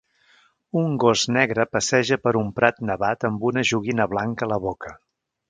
Un 0.83 0.95
gos 1.03 1.25
negre 1.35 1.65
passeja 1.75 2.17
per 2.23 2.33
un 2.41 2.49
prat 2.61 2.81
nevat 2.91 3.27
amb 3.31 3.47
una 3.51 3.67
joguina 3.75 4.09
blanca 4.17 4.49
a 4.49 4.53
la 4.55 4.61
boca. 4.67 4.97